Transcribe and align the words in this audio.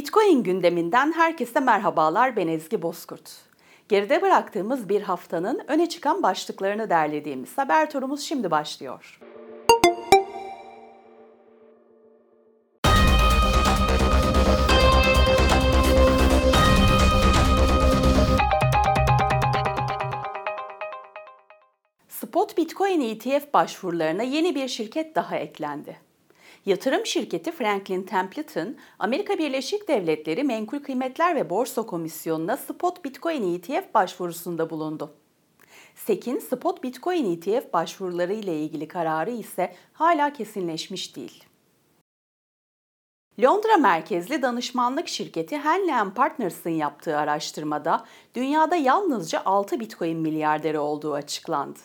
Bitcoin 0.00 0.42
gündeminden 0.42 1.12
herkese 1.12 1.60
merhabalar 1.60 2.36
ben 2.36 2.48
Ezgi 2.48 2.82
Bozkurt. 2.82 3.30
Geride 3.88 4.22
bıraktığımız 4.22 4.88
bir 4.88 5.02
haftanın 5.02 5.60
öne 5.68 5.88
çıkan 5.88 6.22
başlıklarını 6.22 6.90
derlediğimiz 6.90 7.58
haber 7.58 7.90
turumuz 7.90 8.20
şimdi 8.20 8.50
başlıyor. 8.50 9.20
Spot 22.08 22.56
Bitcoin 22.58 23.00
ETF 23.00 23.54
başvurularına 23.54 24.22
yeni 24.22 24.54
bir 24.54 24.68
şirket 24.68 25.14
daha 25.14 25.36
eklendi. 25.36 26.09
Yatırım 26.66 27.06
şirketi 27.06 27.52
Franklin 27.52 28.02
Templeton, 28.02 28.76
Amerika 28.98 29.38
Birleşik 29.38 29.88
Devletleri 29.88 30.44
Menkul 30.44 30.78
Kıymetler 30.78 31.36
ve 31.36 31.50
Borsa 31.50 31.82
Komisyonu'na 31.82 32.56
Spot 32.56 33.04
Bitcoin 33.04 33.54
ETF 33.54 33.94
başvurusunda 33.94 34.70
bulundu. 34.70 35.14
SEC'in 35.94 36.38
Spot 36.38 36.82
Bitcoin 36.82 37.36
ETF 37.36 37.72
başvuruları 37.72 38.32
ile 38.32 38.60
ilgili 38.60 38.88
kararı 38.88 39.30
ise 39.30 39.74
hala 39.92 40.32
kesinleşmiş 40.32 41.16
değil. 41.16 41.44
Londra 43.42 43.76
merkezli 43.76 44.42
danışmanlık 44.42 45.08
şirketi 45.08 45.58
Henley 45.58 46.14
Partners'ın 46.14 46.70
yaptığı 46.70 47.16
araştırmada 47.16 48.04
dünyada 48.34 48.76
yalnızca 48.76 49.42
6 49.44 49.80
Bitcoin 49.80 50.18
milyarderi 50.18 50.78
olduğu 50.78 51.14
açıklandı. 51.14 51.78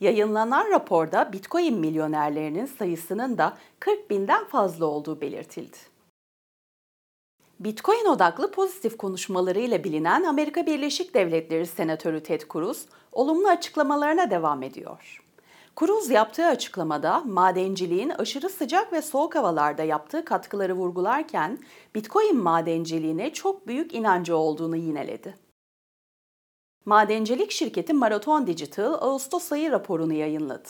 Yayınlanan 0.00 0.70
raporda 0.70 1.32
Bitcoin 1.32 1.78
milyonerlerinin 1.78 2.66
sayısının 2.66 3.38
da 3.38 3.56
40 3.80 4.10
binden 4.10 4.44
fazla 4.44 4.86
olduğu 4.86 5.20
belirtildi. 5.20 5.76
Bitcoin 7.60 8.04
odaklı 8.04 8.50
pozitif 8.50 8.96
konuşmalarıyla 8.96 9.84
bilinen 9.84 10.24
Amerika 10.24 10.66
Birleşik 10.66 11.14
Devletleri 11.14 11.66
Senatörü 11.66 12.22
Ted 12.22 12.40
Cruz, 12.52 12.86
olumlu 13.12 13.48
açıklamalarına 13.48 14.30
devam 14.30 14.62
ediyor. 14.62 15.22
Cruz 15.80 16.10
yaptığı 16.10 16.46
açıklamada 16.46 17.20
madenciliğin 17.20 18.08
aşırı 18.10 18.48
sıcak 18.48 18.92
ve 18.92 19.02
soğuk 19.02 19.34
havalarda 19.34 19.82
yaptığı 19.82 20.24
katkıları 20.24 20.74
vurgularken 20.74 21.58
Bitcoin 21.94 22.36
madenciliğine 22.36 23.32
çok 23.32 23.66
büyük 23.66 23.94
inancı 23.94 24.36
olduğunu 24.36 24.76
yineledi. 24.76 25.49
Madencilik 26.86 27.50
şirketi 27.50 27.92
Marathon 27.92 28.46
Digital 28.46 28.92
Ağustos 28.92 29.52
ayı 29.52 29.70
raporunu 29.70 30.12
yayınladı. 30.12 30.68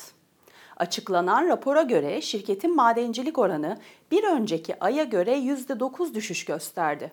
Açıklanan 0.76 1.48
rapora 1.48 1.82
göre 1.82 2.20
şirketin 2.20 2.76
madencilik 2.76 3.38
oranı 3.38 3.78
bir 4.10 4.24
önceki 4.24 4.84
aya 4.84 5.04
göre 5.04 5.38
%9 5.38 6.14
düşüş 6.14 6.44
gösterdi. 6.44 7.12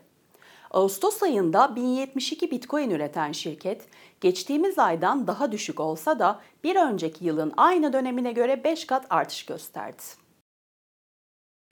Ağustos 0.71 1.23
ayında 1.23 1.75
1072 1.75 2.51
Bitcoin 2.51 2.89
üreten 2.89 3.31
şirket, 3.31 3.87
geçtiğimiz 4.21 4.79
aydan 4.79 5.27
daha 5.27 5.51
düşük 5.51 5.79
olsa 5.79 6.19
da 6.19 6.39
bir 6.63 6.75
önceki 6.75 7.25
yılın 7.25 7.53
aynı 7.57 7.93
dönemine 7.93 8.31
göre 8.31 8.63
5 8.63 8.85
kat 8.85 9.05
artış 9.09 9.45
gösterdi. 9.45 10.03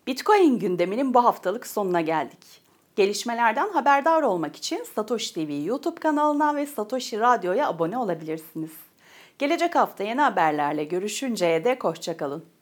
Bitcoin 0.07 0.59
gündeminin 0.59 1.13
bu 1.13 1.25
haftalık 1.25 1.67
sonuna 1.67 2.01
geldik. 2.01 2.64
Gelişmelerden 2.95 3.69
haberdar 3.69 4.21
olmak 4.21 4.55
için 4.55 4.83
Satoshi 4.95 5.33
TV 5.33 5.65
YouTube 5.65 5.99
kanalına 5.99 6.55
ve 6.55 6.65
Satoshi 6.65 7.19
Radyo'ya 7.19 7.67
abone 7.67 7.97
olabilirsiniz. 7.97 8.71
Gelecek 9.39 9.75
hafta 9.75 10.03
yeni 10.03 10.21
haberlerle 10.21 10.83
görüşünceye 10.83 11.63
dek 11.63 11.83
hoşçakalın. 11.83 12.54